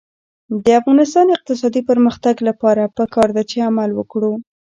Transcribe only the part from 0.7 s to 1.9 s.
افغانستان د اقتصادي